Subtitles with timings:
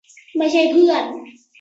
[0.37, 1.03] ไม่ใช่เพื่อน